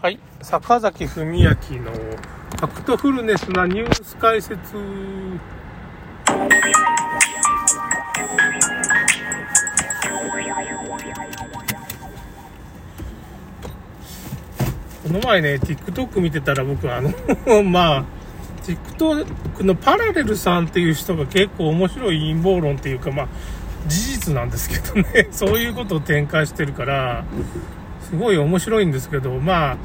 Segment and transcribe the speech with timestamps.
[0.00, 0.20] はい。
[0.42, 4.60] 坂崎文明のファクトフルネスなニュース解説。
[15.02, 17.12] この前ね、TikTok 見てたら僕あの、
[17.64, 18.04] まあ、
[18.62, 23.28] TikTok のパラレルさんっていう人が結構面白い陰謀論っていうか、まあ、
[23.88, 27.24] 事実なんですけどね、 そういうことを展開してるから、
[28.08, 29.76] すごい面白いんですけど、まあ、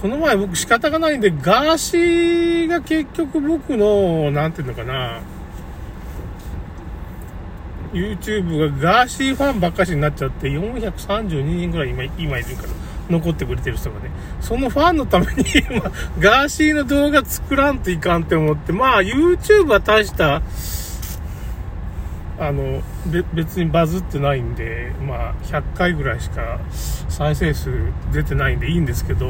[0.00, 5.20] この前僕仕方がないんで、ガーシーが結局僕の、なんていうのかな、
[7.92, 12.68] YouTube がガーシーファンばっかしになっちゃって、432人ぐらい今今いるから、
[13.10, 14.10] 残ってくれてる人がね。
[14.40, 15.82] そのファンのために今、
[16.18, 20.40] ガーシーの動画作らんといかんって思って、まあ YouTube は大した、
[22.38, 22.82] あの、
[23.34, 26.60] 別にバズってないんで、まあ100回ぐらいしか
[27.08, 27.70] 再生数
[28.12, 29.26] 出てないんでいいんですけど、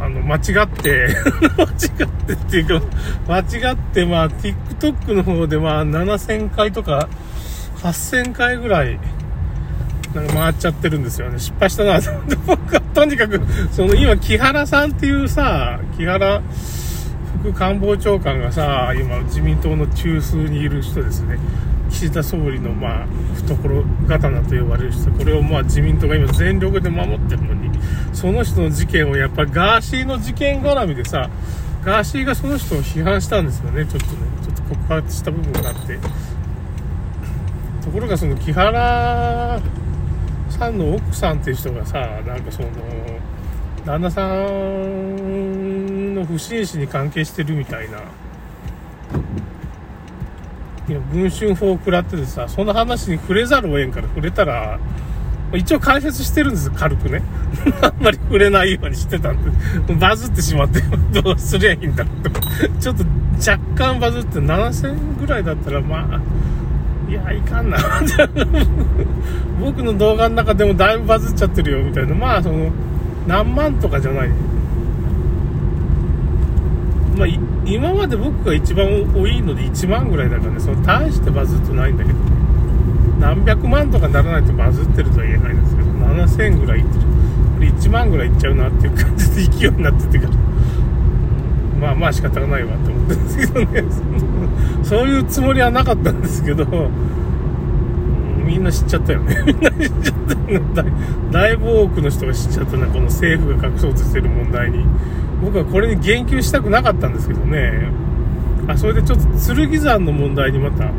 [0.00, 1.08] あの、間違って、
[1.56, 2.86] 間違ってっていうか、
[3.28, 3.38] 間
[3.70, 7.08] 違って、まあ、TikTok の方でまあ、7000回とか、
[7.82, 8.98] 8000回ぐらい、
[10.14, 11.38] なんか回っちゃってるんですよね。
[11.38, 16.42] 失敗したなと思って、僕 はとにかく、その今、木原さんっていうさ、木原
[17.42, 21.38] 副官房長官がさ、今、自民党の中枢にいる人ですね。
[21.94, 23.06] 岸田総理の、まあ、
[23.46, 27.70] 懐刀と呼ばれる人、これをまあ自民党が今全力で守ってるのに、
[28.12, 31.30] その人の事件をやっぱガーシーの事件絡みでさ、
[31.84, 35.98] ガーシーがその人を批判したんですよね、ちょっとね、ちょっと告発した部分があって。
[37.84, 39.60] ところがその木原
[40.50, 42.68] さんの奥さんっていう人がさ、なんかその、
[43.84, 47.98] 旦那さんの不審死に関係してるみたいな、
[50.92, 54.78] 文春法を食らっててさ、その話に触れざるを得んから触れたら、
[55.54, 57.22] 一応解説してるんです軽くね。
[57.80, 59.50] あんまり触れないようにしてたんで、
[59.94, 60.80] バズってしまって、
[61.22, 62.30] どうすりゃいいんだって。
[62.80, 63.04] ちょっと
[63.38, 66.20] 若干バズって7000ぐらいだったら、まあ、
[67.10, 67.78] いや、いかんな。
[69.60, 72.14] 僕の動画の中でもだいぶバズっちゃってるよ、みたいな。
[72.14, 72.72] まあ、その、
[73.26, 74.30] 何万とかじゃない。
[77.16, 77.28] まあ、
[77.64, 82.18] 今まで僕が一番多いので1万ぐらいだからね、その大してバズってないんだけど、
[83.20, 87.00] 何百万とかならないとバズってるとは言えないんですけど、7000ぐらいいってる。
[87.54, 90.32] これ1万ぐらいいっちゃうなっていう感じで勢いになっててから、
[91.80, 93.84] まあまあ仕方がないわって思ってるんですけどね、
[94.82, 96.90] そういうつもりはなかったんですけど、
[98.44, 99.42] みんな知っちゃったよね。
[99.46, 100.62] みんな知っちゃったよね。
[100.74, 100.84] だ
[101.30, 104.84] だいぶ多くの人が知っちゃったな、この政府が隠そうとしてる問題に。
[105.44, 107.90] 僕はこれに言及したくなかったんですけどね。
[108.66, 109.24] あ、それでちょっと
[109.54, 110.90] 剣山の問題にまた、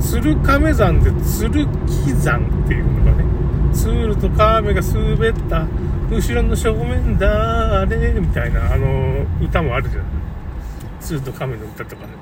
[0.00, 3.24] 鶴亀山で鶴木山っていうのがね、
[3.72, 5.66] ツールと亀が滑った、
[6.10, 10.06] 後ろの正面だーれみたいな、あの、歌もあるじゃない。
[11.00, 12.12] ツールと亀の歌とかね。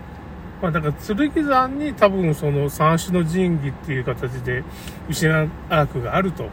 [0.60, 4.64] まあだから剣山に多分その三種の神器っていう形で
[5.08, 6.48] 失うアークがあると。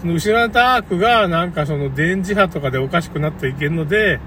[0.00, 4.20] その失ったアークがなんかその電磁波とかでおかしくなっていけるので、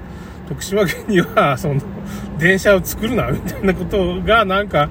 [0.49, 1.81] 徳島県にはその
[2.37, 4.89] 電車を作るなみたいなことがなんか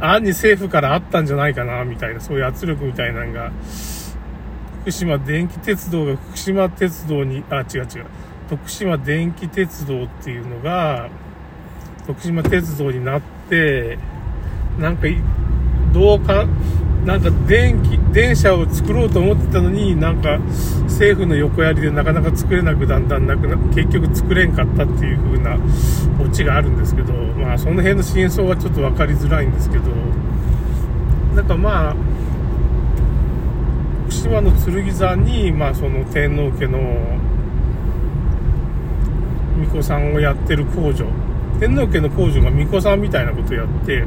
[0.00, 3.52] 案に政府からあったんじゃないかなみたいなそういう圧力みたいなのが
[4.82, 7.86] 福島電気鉄道が福島鉄道に、あ、違う違う。
[8.50, 11.08] 徳島電気鉄道っていうのが
[12.06, 13.98] 徳島鉄道になって、
[14.78, 15.06] なんか、
[15.92, 16.46] どうか、
[17.04, 20.38] なんか電気、電車を作ろうと思ってたのに、なんか
[20.84, 25.58] 政府の横やりでなかなか作れなくだんだんなくな、結局作れんかったっていう風な
[26.24, 29.84] オチがあるんですけど、まあその辺の真相はちょっと分かりづらいんですけど、
[31.34, 31.96] なんかまあ、
[34.04, 36.78] 福島の剣山に、まあその天皇家の
[39.56, 41.06] 巫女さんをやってる工場、
[41.58, 44.04] 天皇家の工場が巫女さんみたいなことをやって、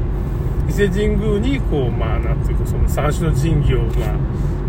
[0.68, 4.16] 伊勢神宮にこうまあなんていうかその三種の神器をまあ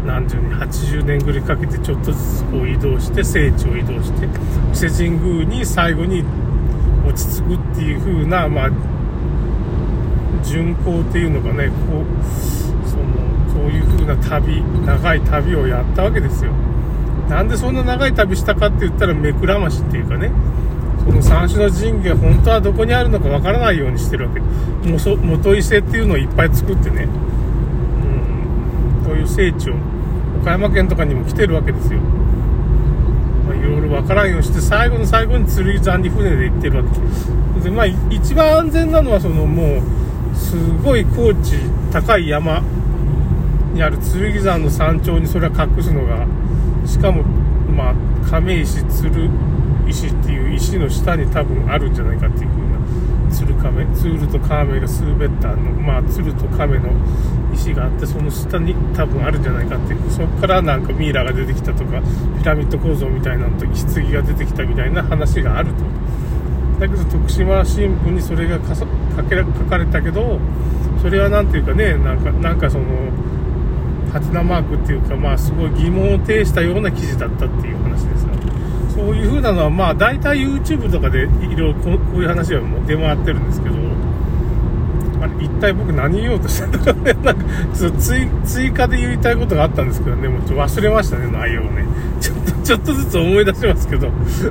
[0.06, 6.24] 何十年80年ぐらいかけてちょっとずつこう移動して聖地を移動して伊勢神宮に最後に
[7.08, 8.70] 落ち着くっていう風なまあ
[10.44, 16.52] 巡行っていうのがねこうそのそういう風な旅長い旅をやったわけですよ
[17.30, 20.32] なんでそんな長い旅したかって言ったら目くらましっていうかね
[21.12, 24.42] の三種の神器が本当はどこにあるのかわからないようにしてるわけ。
[24.90, 27.08] 元伊勢っていうのをいっぱい作ってね、
[29.02, 29.76] うん、そういう聖地を
[30.42, 32.00] 岡山県とかにも来てるわけですよ、
[33.50, 37.62] いろいろわからんようにして最後の最後に剣山に船で行ってるわけ。
[37.62, 39.82] でまあ一番安全なのはそのも
[40.34, 41.58] うすごい高地
[41.92, 42.62] 高い山
[43.74, 46.26] にある剣山の山頂にそれは隠すのが
[46.86, 47.24] しかも
[47.78, 47.94] まあ、
[48.30, 49.30] 亀石鶴
[49.88, 50.37] 石っていう
[50.68, 56.90] 石の下に多分あるんじゃないかっていう風な鶴亀鶴と亀が滑ったあの、まあ、鶴と亀の
[57.54, 62.02] 石があってその下に多分あるんじゃないかっていうそこからなんかミイラが出てきたとか
[62.38, 65.84] ピラミッド構造みたいなのと棺が出てきたみたいな話があると。
[66.80, 68.86] だけど徳島新聞にそれが書
[69.24, 70.40] け書かれたけど
[71.02, 72.86] それは何ていうかねなんかなんかその
[74.14, 78.27] ハテナマークっていうかまあすごい疑問を呈したような記事だったっていう話です。
[78.98, 83.76] そういう風なのはまあ大体 YouTube とかでいろいろこういう話はもう出回ってるんですけど
[85.22, 87.14] あれ一体僕何言おうとしたんだろうね。
[87.14, 87.46] なんか
[87.76, 90.28] そう追追加で言いたいことがあったんですけどね。
[90.28, 91.86] もうちょっと忘れましたね内容をね。
[92.20, 94.08] ちょっとちょっとずつ思い出しますけど。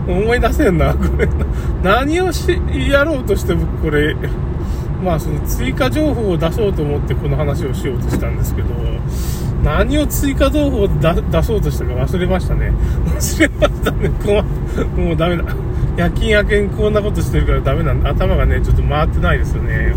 [0.06, 1.28] 思い出せんなこれ。
[1.82, 2.48] 何をし
[2.88, 4.16] やろうとして僕これ
[5.04, 8.68] まあその追加情報を出そうと思ってこの話をしようとしたんですけど。
[9.62, 12.72] 何を追加情報出そうとしたか忘れましたね。
[13.06, 14.10] 忘れましたね。
[14.96, 15.44] もうダメだ。
[15.96, 19.94] 夜勤夜勤こんなことしてるからダメなんで頭がねちょっと回ってないですよね。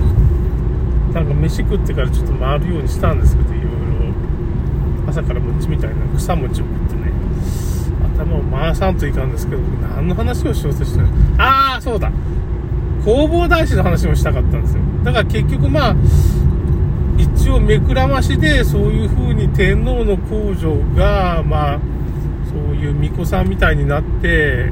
[1.13, 3.69] なんか飯食ってからちょっと回るようにしたんですけどいろいろ。
[5.09, 7.11] 朝から餅みたいな草餅を食ってね。
[8.17, 9.61] 頭を回さんといかんですけど
[9.95, 11.07] 何の話をしようとしてる。
[11.37, 12.11] ああそうだ。
[13.03, 14.81] 弘法大師の話もしたかったんですよ。
[15.03, 15.95] だから結局まあ
[17.19, 21.79] 一応目くらましでそういう風に天皇の皇女がまあ
[22.49, 24.71] そういう巫女さんみたいになって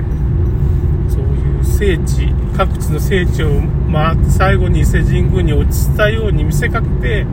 [1.10, 3.62] そういう聖地各地の聖地を
[3.92, 7.26] 回って最後に伊勢神宮に落ちたように見せかけて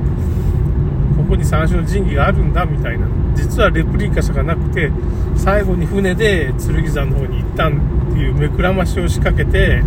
[1.16, 3.06] ここに三種の神器があるんだみたいな。
[3.34, 4.90] 実はレプリカしかなくて
[5.36, 9.82] 最後に船で剣山の方に行ったっていう目くらましを仕掛けて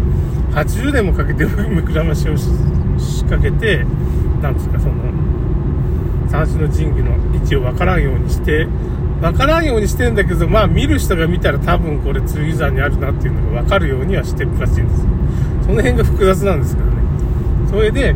[0.52, 3.86] 80年もかけて目くらましを仕掛けて
[4.42, 5.07] なんですかその
[6.30, 8.68] 三種の神器の位置を分からんようにして
[9.22, 15.02] 分からんようにしてんだけどまあ見る人が見たら多分これ剣山にあるなっていうのが分かるようにはしてるらしいんです。
[15.02, 15.08] よ
[15.66, 16.98] その辺が複雑なんですけどね。
[17.70, 18.14] それで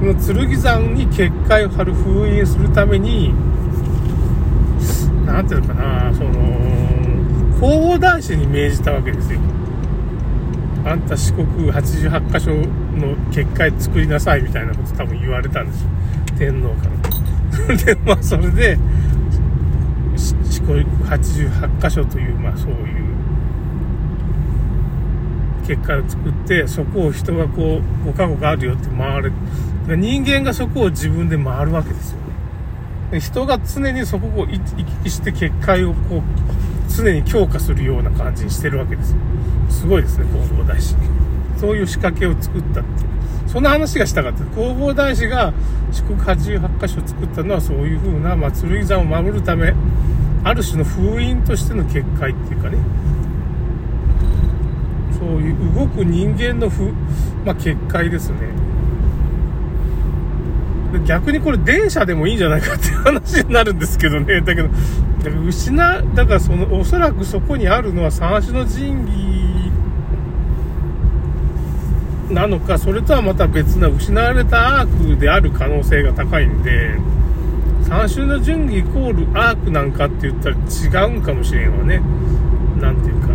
[0.00, 3.32] この剣山に結界を張る封印するために
[5.24, 6.30] 何ていうのかなその
[7.60, 9.40] 弘法大師に命じたわけですよ。
[10.84, 12.50] あんた四国88箇所
[12.98, 15.88] の結界作りなさいみたいなこと多分言われたんですよ。
[16.36, 17.23] 天皇から。
[17.84, 18.78] でまあそれで
[20.16, 23.04] 四国88箇所というまあそういう
[25.66, 29.32] 結界を作ってそこを人がこう5カ国あるよって回る。
[29.86, 32.18] 人間がそこを自分で回るわけですよ
[33.12, 33.20] ね。
[33.20, 36.22] 人が常にそこを行き来して結界をこう
[36.90, 39.18] 常に強化するような感じにしてるわけですよ。
[39.68, 40.96] すごいですね弘法大師。
[41.58, 43.03] そういう仕掛けを作ったって
[43.54, 44.44] そんな話がしたかった。
[44.56, 45.54] 弘法大師が
[45.92, 49.72] 四国88箇所作ったのはそういう風な、まあ、剣山を守るため
[50.42, 52.78] ある種の封印としての結界っていうかね。
[55.12, 56.92] そういう動く人間のふ、
[57.44, 58.38] まあ、結界ですね。
[61.06, 64.40] 逆にこれ電車でもいいんじゃないかっていう話になるんですけどね。
[64.40, 69.63] だけどだから失だからそのおそらくそこにあるのは三種の神器
[72.30, 76.96] なのかそれとはまた別な失われたアークである可能性が高いんで
[77.82, 82.00] 三種の神器イコールアークなんかって言ったら違うんかもしれんわね。
[82.80, 83.28] なんていうか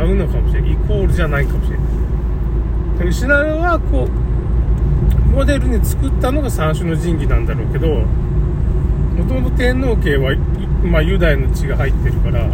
[0.00, 0.66] 違うのかもしれん。
[0.66, 3.08] イコールじゃないかもしれん。
[3.08, 10.34] 失われはこうモデルに作ったのが三種の神器なんだろうけどもともと天皇家は、
[10.82, 12.52] まあ、ユダヤの血が入ってるからそう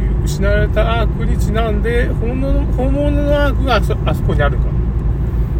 [0.00, 2.62] いう失われたアークにちなんで本物
[3.10, 4.75] のアークがあそあそこにあるか。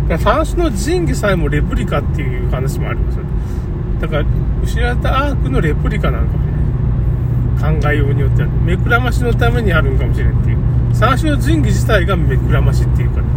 [0.09, 3.31] だから三種の神器さえもレプリカっていう話もありますよね
[4.01, 4.25] だから
[4.63, 13.29] 失われたアークのレプリカなのかもしれない考えようによっては目くらましのためにあるんかもしれんっていう三種の神器自体が目くらましっていうか、ね、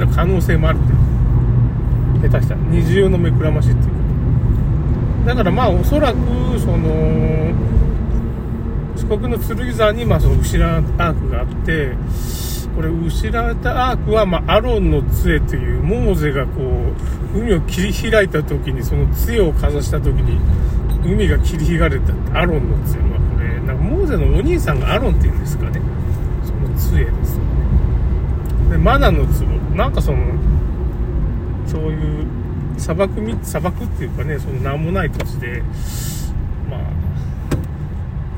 [0.00, 3.94] うん、可能性もあるっていう下手したら二重の目くらましっていうか
[5.26, 6.18] だからまあおそらく
[6.58, 7.52] その
[8.96, 11.92] 四国の剣山にまあその失われたアークがあって
[12.74, 16.60] これ失われたアークは、まあ、アロンの杖というモーゼがこ
[17.34, 20.40] う海を切り開いた時にその杖をかざした時に
[21.04, 22.98] 海が切り開かれたアロンの杖。
[22.98, 23.04] は
[23.34, 25.80] これなんかモーゼのお兄さんがアロンっていうんですかね。
[26.44, 28.70] その杖ですよね。
[28.70, 29.44] でマナの壺。
[29.76, 30.18] なんかその
[31.66, 32.26] そういう
[32.78, 35.62] 砂漠砂漠っていうかねその何もない土地で
[36.70, 36.80] まあ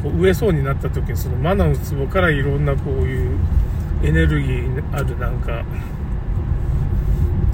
[0.03, 3.39] こう植えそうになった時にそのマナの壺からいろんなこういう
[4.03, 5.65] エネルギーあるなんか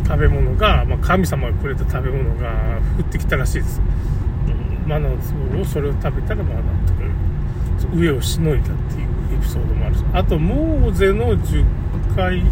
[0.04, 2.50] 食べ物が、まあ、神様がくれた食べ物が
[2.98, 3.80] 降ってきたらしいです、
[4.46, 4.50] う
[4.86, 5.16] ん、マナの
[5.52, 7.00] 壺をそれを食べたらまあなんとか
[7.96, 9.08] 上をしのいだっていう
[9.38, 10.04] エピソードもあるし。
[10.12, 11.64] あとモーゼの10
[12.14, 12.42] 回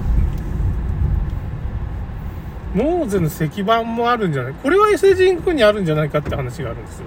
[2.74, 4.54] モーゼの石板もあるんじゃない？
[4.54, 7.06] これは伊勢神宮にあるんじゃないかって話があるんですよ。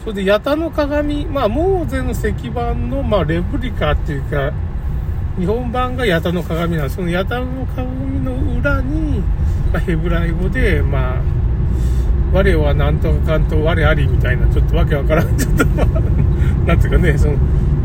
[0.00, 4.52] それで八田の鏡まあモーゼの石板の、まあ、レプリカっていうか
[5.38, 9.20] 日本版が八田の鏡なんですその八田の鏡の裏に、
[9.72, 11.22] まあ、ヘブライ語でまあ
[12.32, 17.36] 我はなんとかかんと我ありみたいな、ちょっとわけわからん、ちょっと、なんていうかね、その、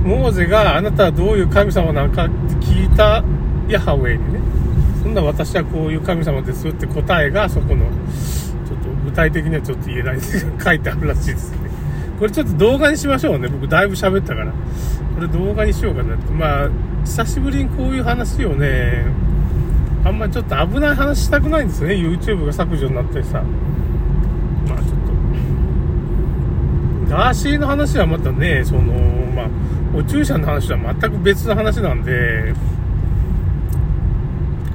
[0.03, 2.33] モーゼがあなたはどういう神様なのかって
[2.65, 3.23] 聞いた
[3.69, 4.39] ヤハウェイにね、
[5.01, 11.57] そんな私はこういう神様ですって答えがそこの、ちょっと具体的にはちょっと言えないですけど、書いてあるらしいですね。
[12.19, 13.47] これちょっと動画にしましょうね。
[13.47, 14.51] 僕だいぶ喋ったから。
[15.15, 16.31] これ動画にしようかなって。
[16.31, 16.69] まあ、
[17.05, 19.05] 久しぶりにこういう話をね、
[20.05, 21.93] あんまりちょっと危ない話したくないんですね。
[21.95, 23.43] YouTube が削除になってさ。
[24.67, 24.89] まあちょっ
[27.09, 28.81] と、ガーシーの話はまたね、その、
[29.35, 29.47] まあ、
[29.95, 32.53] お注射の話は全く別の話なんで、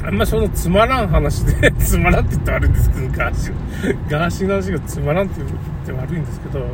[0.04, 5.48] あんまそのつまらん話で つまらんって言って悪いんですけど、ガーシー、ガーシーの話がつまらんって言っ
[5.84, 6.64] て悪いんですけど、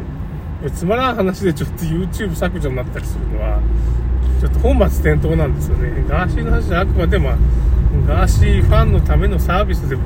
[0.72, 3.60] つまらん話でちょっと YouTube 削除になったりするのは、
[4.44, 6.04] ちょっと本末転倒なんですよね。
[6.06, 7.30] ガーシーの話はあくまでも、
[8.06, 10.02] ガーシーファンのためのサービスでも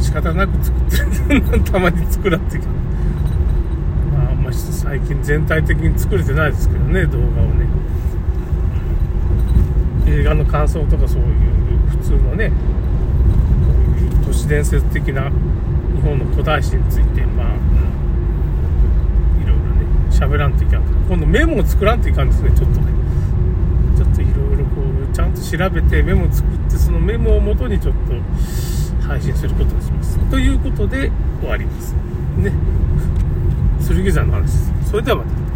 [0.00, 0.82] 仕方なく作っ
[1.28, 1.60] てる。
[1.62, 2.64] たまに作らってま
[4.32, 7.66] あ、まあ、最近全体的に作れてないですけどね動画をね。
[10.08, 11.28] 映画の感想とかそういう
[11.90, 12.54] 普通のねこ
[13.96, 15.30] ういう都市伝説的な
[15.94, 17.46] 日本の古代史についてまあ、
[19.40, 22.98] いろいろね喋らんといかん今度メモを作らんといかんですねちょっとね
[23.98, 27.94] ちょっといろいろこうちゃんと調べてメモ作ってそのメモをもとにちょっ
[29.00, 30.18] と配信することにします。
[30.30, 31.94] ということで終わります。
[32.36, 32.52] ね。
[33.88, 34.90] 剣山の話です。
[34.90, 35.47] それではまた。